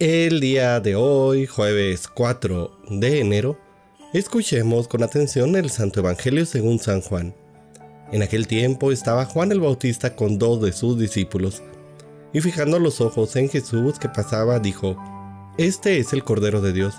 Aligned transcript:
El 0.00 0.38
día 0.38 0.78
de 0.78 0.94
hoy, 0.94 1.46
jueves 1.46 2.06
4 2.06 2.70
de 2.88 3.18
enero, 3.18 3.58
escuchemos 4.12 4.86
con 4.86 5.02
atención 5.02 5.56
el 5.56 5.70
Santo 5.70 5.98
Evangelio 5.98 6.46
según 6.46 6.78
San 6.78 7.00
Juan. 7.00 7.34
En 8.12 8.22
aquel 8.22 8.46
tiempo 8.46 8.92
estaba 8.92 9.24
Juan 9.24 9.50
el 9.50 9.58
Bautista 9.58 10.14
con 10.14 10.38
dos 10.38 10.62
de 10.62 10.70
sus 10.70 11.00
discípulos, 11.00 11.64
y 12.32 12.40
fijando 12.40 12.78
los 12.78 13.00
ojos 13.00 13.34
en 13.34 13.48
Jesús 13.48 13.98
que 13.98 14.08
pasaba, 14.08 14.60
dijo, 14.60 14.96
Este 15.58 15.98
es 15.98 16.12
el 16.12 16.22
Cordero 16.22 16.60
de 16.60 16.72
Dios. 16.72 16.94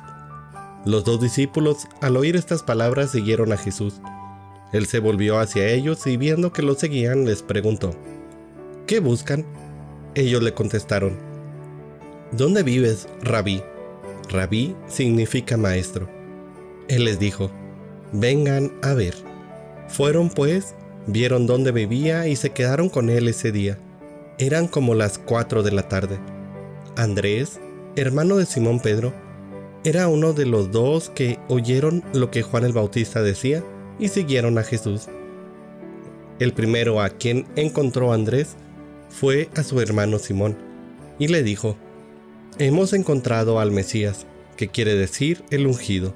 Los 0.84 1.06
dos 1.06 1.22
discípulos, 1.22 1.88
al 2.02 2.18
oír 2.18 2.36
estas 2.36 2.64
palabras, 2.64 3.12
siguieron 3.12 3.54
a 3.54 3.58
Jesús. 3.58 4.02
Él 4.74 4.88
se 4.88 5.00
volvió 5.00 5.40
hacia 5.40 5.70
ellos 5.70 6.06
y 6.06 6.18
viendo 6.18 6.52
que 6.52 6.64
lo 6.64 6.76
seguían, 6.76 7.24
les 7.24 7.44
preguntó, 7.44 7.96
¿Qué 8.88 9.00
buscan? 9.00 9.46
Ellos 10.16 10.44
le 10.44 10.54
contestaron, 10.54 11.29
¿Dónde 12.32 12.62
vives, 12.62 13.08
rabí? 13.24 13.64
Rabí 14.30 14.76
significa 14.88 15.58
maestro. 15.58 16.08
Él 16.88 17.06
les 17.06 17.18
dijo, 17.18 17.50
vengan 18.12 18.72
a 18.84 18.94
ver. 18.94 19.16
Fueron 19.88 20.30
pues, 20.30 20.76
vieron 21.08 21.48
dónde 21.48 21.72
vivía 21.72 22.28
y 22.28 22.36
se 22.36 22.52
quedaron 22.52 22.90
con 22.90 23.10
él 23.10 23.28
ese 23.28 23.52
día. 23.52 23.80
Eran 24.38 24.68
como 24.68 24.94
las 24.94 25.18
cuatro 25.18 25.64
de 25.64 25.72
la 25.72 25.88
tarde. 25.90 26.20
Andrés, 26.96 27.60
hermano 27.96 28.38
de 28.38 28.46
Simón 28.46 28.80
Pedro, 28.80 29.12
era 29.84 30.08
uno 30.08 30.34
de 30.34 30.46
los 30.46 30.72
dos 30.72 31.10
que 31.10 31.40
oyeron 31.48 32.04
lo 32.14 32.30
que 32.30 32.44
Juan 32.44 32.64
el 32.64 32.74
Bautista 32.74 33.24
decía 33.24 33.64
y 33.98 34.10
siguieron 34.10 34.60
a 34.60 34.64
Jesús. 34.64 35.08
El 36.38 36.54
primero 36.54 37.02
a 37.02 37.10
quien 37.10 37.48
encontró 37.56 38.14
Andrés 38.14 38.56
fue 39.10 39.50
a 39.56 39.64
su 39.64 39.82
hermano 39.82 40.20
Simón 40.20 40.58
y 41.18 41.28
le 41.28 41.42
dijo, 41.44 41.76
Hemos 42.62 42.92
encontrado 42.92 43.62
al 43.62 43.72
Mesías, 43.72 44.28
que 44.58 44.68
quiere 44.68 44.94
decir 44.96 45.46
el 45.50 45.66
ungido. 45.66 46.14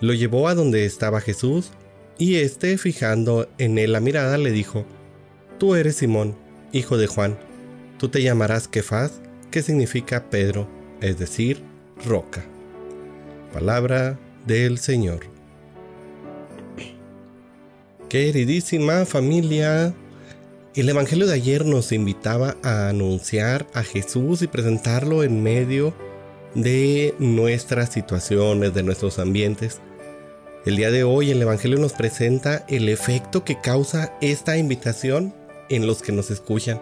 Lo 0.00 0.12
llevó 0.12 0.48
a 0.48 0.56
donde 0.56 0.84
estaba 0.84 1.20
Jesús, 1.20 1.70
y 2.18 2.36
éste, 2.36 2.76
fijando 2.76 3.48
en 3.58 3.78
él 3.78 3.92
la 3.92 4.00
mirada, 4.00 4.36
le 4.36 4.50
dijo, 4.50 4.84
Tú 5.60 5.76
eres 5.76 5.94
Simón, 5.94 6.34
hijo 6.72 6.96
de 6.96 7.06
Juan, 7.06 7.38
tú 7.98 8.08
te 8.08 8.20
llamarás 8.20 8.66
Kefaz, 8.66 9.20
que 9.52 9.62
significa 9.62 10.28
Pedro, 10.28 10.68
es 11.00 11.20
decir, 11.20 11.62
roca. 12.04 12.44
Palabra 13.52 14.18
del 14.48 14.78
Señor. 14.78 15.20
Queridísima 18.08 19.04
familia, 19.06 19.94
el 20.74 20.88
Evangelio 20.88 21.28
de 21.28 21.34
ayer 21.34 21.64
nos 21.64 21.92
invitaba 21.92 22.56
a 22.64 22.88
anunciar 22.88 23.66
a 23.74 23.84
Jesús 23.84 24.42
y 24.42 24.48
presentarlo 24.48 25.22
en 25.22 25.40
medio 25.40 25.94
de 26.56 27.14
nuestras 27.20 27.92
situaciones, 27.92 28.74
de 28.74 28.82
nuestros 28.82 29.20
ambientes. 29.20 29.80
El 30.66 30.76
día 30.76 30.90
de 30.90 31.04
hoy 31.04 31.30
el 31.30 31.40
Evangelio 31.40 31.78
nos 31.78 31.92
presenta 31.92 32.64
el 32.68 32.88
efecto 32.88 33.44
que 33.44 33.60
causa 33.60 34.14
esta 34.20 34.56
invitación 34.56 35.32
en 35.68 35.86
los 35.86 36.02
que 36.02 36.10
nos 36.10 36.32
escuchan. 36.32 36.80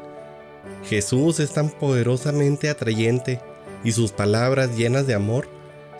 Jesús 0.88 1.38
es 1.38 1.52
tan 1.52 1.68
poderosamente 1.68 2.70
atrayente 2.70 3.40
y 3.84 3.92
sus 3.92 4.10
palabras 4.12 4.74
llenas 4.74 5.06
de 5.06 5.14
amor 5.14 5.48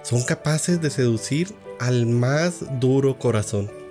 son 0.02 0.22
capaces 0.22 0.80
de 0.80 0.88
seducir 0.88 1.52
al 1.78 2.06
más 2.06 2.80
duro 2.80 3.18
corazón. 3.18 3.81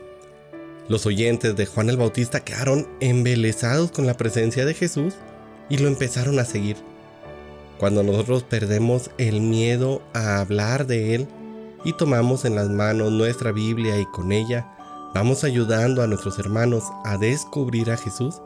Los 0.91 1.05
oyentes 1.05 1.55
de 1.55 1.65
Juan 1.65 1.89
el 1.89 1.95
Bautista 1.95 2.41
quedaron 2.41 2.85
embelesados 2.99 3.93
con 3.93 4.05
la 4.05 4.17
presencia 4.17 4.65
de 4.65 4.73
Jesús 4.73 5.13
y 5.69 5.77
lo 5.77 5.87
empezaron 5.87 6.37
a 6.37 6.43
seguir. 6.43 6.75
Cuando 7.79 8.03
nosotros 8.03 8.43
perdemos 8.43 9.09
el 9.17 9.39
miedo 9.39 10.01
a 10.13 10.41
hablar 10.41 10.87
de 10.87 11.15
Él 11.15 11.29
y 11.85 11.93
tomamos 11.93 12.43
en 12.43 12.55
las 12.55 12.67
manos 12.67 13.09
nuestra 13.09 13.53
Biblia 13.53 13.97
y 14.01 14.05
con 14.07 14.33
ella 14.33 14.67
vamos 15.15 15.45
ayudando 15.45 16.03
a 16.03 16.07
nuestros 16.07 16.37
hermanos 16.39 16.83
a 17.05 17.15
descubrir 17.17 17.89
a 17.89 17.95
Jesús, 17.95 18.41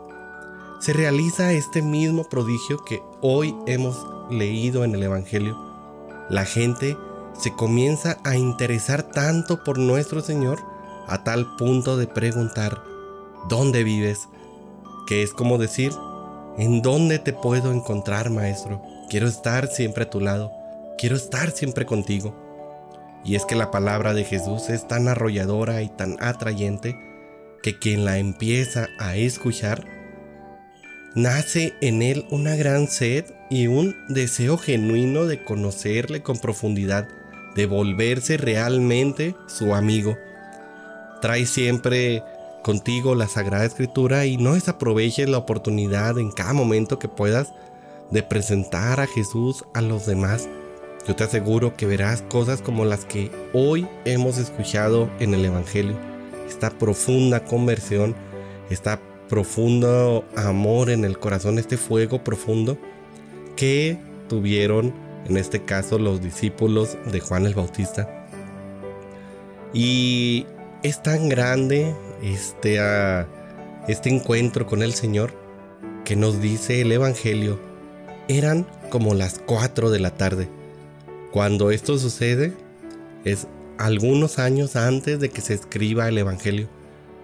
se 0.78 0.92
realiza 0.92 1.52
este 1.52 1.82
mismo 1.82 2.28
prodigio 2.28 2.78
que 2.84 3.02
hoy 3.22 3.56
hemos 3.66 4.06
leído 4.30 4.84
en 4.84 4.94
el 4.94 5.02
Evangelio. 5.02 5.58
La 6.30 6.44
gente 6.44 6.96
se 7.36 7.52
comienza 7.54 8.18
a 8.22 8.36
interesar 8.36 9.02
tanto 9.02 9.64
por 9.64 9.78
nuestro 9.78 10.20
Señor 10.20 10.75
a 11.06 11.24
tal 11.24 11.56
punto 11.56 11.96
de 11.96 12.06
preguntar, 12.06 12.82
¿dónde 13.48 13.84
vives? 13.84 14.28
Que 15.06 15.22
es 15.22 15.32
como 15.32 15.58
decir, 15.58 15.92
¿en 16.58 16.82
dónde 16.82 17.18
te 17.18 17.32
puedo 17.32 17.72
encontrar, 17.72 18.30
maestro? 18.30 18.82
Quiero 19.08 19.28
estar 19.28 19.68
siempre 19.68 20.04
a 20.04 20.10
tu 20.10 20.20
lado, 20.20 20.52
quiero 20.98 21.16
estar 21.16 21.50
siempre 21.52 21.86
contigo. 21.86 22.34
Y 23.24 23.34
es 23.34 23.44
que 23.44 23.54
la 23.54 23.70
palabra 23.70 24.14
de 24.14 24.24
Jesús 24.24 24.68
es 24.68 24.86
tan 24.86 25.08
arrolladora 25.08 25.82
y 25.82 25.88
tan 25.88 26.16
atrayente 26.20 26.96
que 27.62 27.78
quien 27.78 28.04
la 28.04 28.18
empieza 28.18 28.88
a 28.98 29.16
escuchar, 29.16 29.84
nace 31.14 31.74
en 31.80 32.02
él 32.02 32.26
una 32.30 32.54
gran 32.56 32.88
sed 32.88 33.24
y 33.50 33.66
un 33.66 33.94
deseo 34.08 34.58
genuino 34.58 35.26
de 35.26 35.42
conocerle 35.42 36.22
con 36.22 36.38
profundidad, 36.38 37.08
de 37.54 37.66
volverse 37.66 38.36
realmente 38.36 39.34
su 39.46 39.74
amigo 39.74 40.16
Trae 41.26 41.44
siempre 41.44 42.22
contigo 42.62 43.16
la 43.16 43.26
Sagrada 43.26 43.64
Escritura 43.64 44.26
y 44.26 44.36
no 44.36 44.54
desaproveches 44.54 45.28
la 45.28 45.38
oportunidad 45.38 46.20
en 46.20 46.30
cada 46.30 46.52
momento 46.52 47.00
que 47.00 47.08
puedas 47.08 47.52
de 48.12 48.22
presentar 48.22 49.00
a 49.00 49.08
Jesús 49.08 49.64
a 49.74 49.80
los 49.80 50.06
demás. 50.06 50.48
Yo 51.04 51.16
te 51.16 51.24
aseguro 51.24 51.76
que 51.76 51.84
verás 51.84 52.22
cosas 52.22 52.62
como 52.62 52.84
las 52.84 53.04
que 53.04 53.32
hoy 53.52 53.88
hemos 54.04 54.38
escuchado 54.38 55.10
en 55.18 55.34
el 55.34 55.44
Evangelio. 55.44 55.96
Esta 56.48 56.70
profunda 56.70 57.44
conversión, 57.44 58.14
esta 58.70 59.00
profundo 59.28 60.24
amor 60.36 60.90
en 60.90 61.04
el 61.04 61.18
corazón, 61.18 61.58
este 61.58 61.76
fuego 61.76 62.22
profundo 62.22 62.78
que 63.56 63.98
tuvieron 64.28 64.94
en 65.28 65.38
este 65.38 65.64
caso 65.64 65.98
los 65.98 66.22
discípulos 66.22 66.96
de 67.10 67.18
Juan 67.18 67.46
el 67.46 67.54
Bautista. 67.54 68.28
Y 69.74 70.46
es 70.82 71.02
tan 71.02 71.28
grande 71.28 71.94
este, 72.22 72.80
ah, 72.80 73.26
este 73.88 74.08
encuentro 74.08 74.66
con 74.66 74.82
el 74.82 74.94
Señor 74.94 75.32
que 76.04 76.16
nos 76.16 76.40
dice 76.40 76.80
el 76.80 76.92
Evangelio, 76.92 77.58
eran 78.28 78.66
como 78.90 79.14
las 79.14 79.40
4 79.40 79.90
de 79.90 79.98
la 79.98 80.10
tarde. 80.12 80.48
Cuando 81.32 81.70
esto 81.70 81.98
sucede 81.98 82.52
es 83.24 83.48
algunos 83.78 84.38
años 84.38 84.76
antes 84.76 85.18
de 85.18 85.30
que 85.30 85.40
se 85.40 85.54
escriba 85.54 86.08
el 86.08 86.18
Evangelio. 86.18 86.68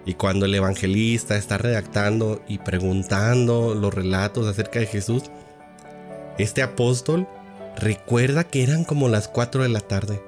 Y 0.05 0.15
cuando 0.15 0.45
el 0.45 0.53
evangelista 0.53 1.37
está 1.37 1.57
redactando 1.57 2.41
y 2.45 2.57
preguntando 2.57 3.73
los 3.73 3.93
relatos 3.93 4.47
acerca 4.47 4.81
de 4.81 4.85
Jesús, 4.85 5.23
este 6.37 6.61
apóstol 6.61 7.25
recuerda 7.77 8.43
que 8.43 8.63
eran 8.63 8.83
como 8.83 9.07
las 9.07 9.29
4 9.29 9.63
de 9.63 9.69
la 9.69 9.79
tarde. 9.79 10.21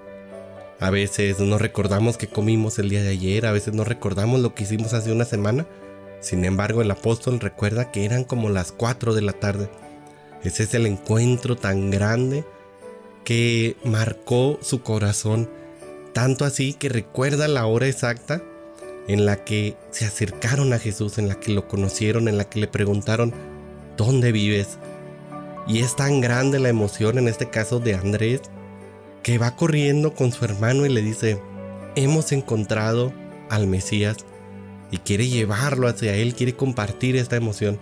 A 0.79 0.89
veces 0.89 1.39
no 1.39 1.57
recordamos 1.57 2.17
que 2.17 2.27
comimos 2.27 2.79
el 2.79 2.89
día 2.89 3.01
de 3.01 3.09
ayer, 3.09 3.45
a 3.45 3.53
veces 3.53 3.73
no 3.73 3.85
recordamos 3.85 4.41
lo 4.41 4.53
que 4.53 4.63
hicimos 4.63 4.93
hace 4.93 5.11
una 5.11 5.23
semana. 5.23 5.65
Sin 6.19 6.43
embargo, 6.43 6.81
el 6.81 6.91
apóstol 6.91 7.39
recuerda 7.39 7.91
que 7.91 8.03
eran 8.03 8.25
como 8.25 8.49
las 8.49 8.71
4 8.71 9.13
de 9.13 9.21
la 9.21 9.33
tarde. 9.33 9.69
Ese 10.43 10.63
es 10.63 10.73
el 10.73 10.85
encuentro 10.85 11.55
tan 11.55 11.91
grande 11.91 12.43
que 13.23 13.77
marcó 13.85 14.59
su 14.61 14.81
corazón, 14.81 15.49
tanto 16.13 16.43
así 16.45 16.73
que 16.73 16.89
recuerda 16.89 17.47
la 17.47 17.65
hora 17.65 17.87
exacta 17.87 18.43
en 19.07 19.25
la 19.25 19.43
que 19.43 19.77
se 19.91 20.05
acercaron 20.05 20.73
a 20.73 20.79
Jesús, 20.79 21.17
en 21.17 21.27
la 21.27 21.39
que 21.39 21.51
lo 21.51 21.67
conocieron, 21.67 22.27
en 22.27 22.37
la 22.37 22.49
que 22.49 22.59
le 22.59 22.67
preguntaron, 22.67 23.33
¿dónde 23.97 24.31
vives? 24.31 24.77
Y 25.67 25.79
es 25.79 25.95
tan 25.95 26.21
grande 26.21 26.59
la 26.59 26.69
emoción 26.69 27.17
en 27.17 27.27
este 27.27 27.49
caso 27.49 27.79
de 27.79 27.95
Andrés 27.95 28.41
que 29.25 29.39
va 29.39 29.55
corriendo 29.55 30.13
con 30.13 30.31
su 30.31 30.45
hermano 30.45 30.85
y 30.85 30.89
le 30.89 31.01
dice, 31.01 31.41
hemos 31.95 32.31
encontrado 32.31 33.11
al 33.49 33.65
Mesías 33.65 34.17
y 34.91 34.99
quiere 34.99 35.27
llevarlo 35.27 35.87
hacia 35.87 36.13
él, 36.13 36.35
quiere 36.35 36.55
compartir 36.55 37.15
esta 37.15 37.35
emoción. 37.35 37.79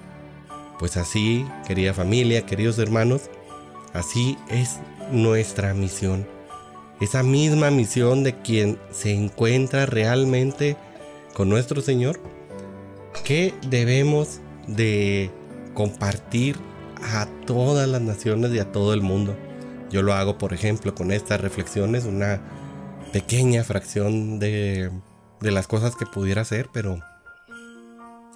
Pues 0.80 0.96
así, 0.96 1.46
querida 1.68 1.94
familia, 1.94 2.46
queridos 2.46 2.80
hermanos, 2.80 3.24
así 3.92 4.38
es 4.50 4.80
nuestra 5.12 5.74
misión. 5.74 6.26
Esa 7.02 7.24
misma 7.24 7.72
misión 7.72 8.24
de 8.24 8.40
quien 8.40 8.80
se 8.94 9.12
encuentra 9.14 9.86
realmente 9.86 10.78
con 11.34 11.50
nuestro 11.50 11.82
Señor, 11.82 12.22
que 13.26 13.54
debemos 13.68 14.40
de 14.66 15.30
compartir 15.74 16.56
a 17.02 17.28
todas 17.46 17.90
las 17.90 18.02
naciones 18.02 18.54
y 18.54 18.60
a 18.60 18.72
todo 18.72 18.94
el 18.94 19.02
mundo. 19.02 19.36
Yo 19.94 20.02
lo 20.02 20.16
hago, 20.16 20.40
por 20.40 20.56
ejemplo, 20.56 20.96
con 20.96 21.12
estas 21.12 21.40
reflexiones, 21.40 22.06
una 22.06 22.42
pequeña 23.12 23.64
fracción 23.64 24.40
de, 24.40 24.90
de 25.40 25.52
las 25.52 25.68
cosas 25.68 25.96
que 25.96 26.08
pudiera 26.08 26.42
hacer, 26.42 26.68
pero 26.74 27.00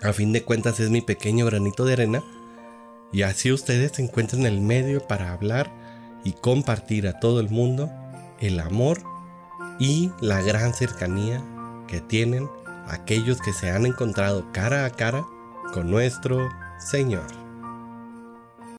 a 0.03 0.13
fin 0.13 0.33
de 0.33 0.43
cuentas 0.43 0.79
es 0.79 0.91
mi 0.91 1.01
pequeño 1.01 1.47
granito 1.47 1.83
de 1.83 1.93
arena. 1.93 2.23
Y 3.11 3.23
así 3.23 3.51
ustedes 3.51 3.93
se 3.93 4.03
encuentran 4.03 4.45
el 4.45 4.61
medio 4.61 5.07
para 5.07 5.33
hablar 5.33 5.71
y 6.23 6.33
compartir 6.33 7.07
a 7.07 7.19
todo 7.19 7.39
el 7.39 7.49
mundo 7.49 7.89
el 8.39 8.59
amor 8.59 9.01
y 9.79 10.11
la 10.21 10.43
gran 10.43 10.75
cercanía 10.75 11.43
que 11.87 12.01
tienen 12.01 12.47
aquellos 12.87 13.41
que 13.41 13.53
se 13.53 13.71
han 13.71 13.87
encontrado 13.87 14.51
cara 14.51 14.85
a 14.85 14.91
cara 14.91 15.25
con 15.73 15.89
nuestro 15.89 16.49
Señor. 16.77 17.46